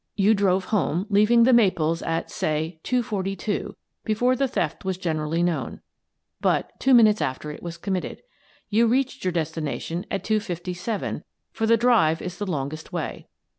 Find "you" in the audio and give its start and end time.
0.15-0.33, 8.67-8.87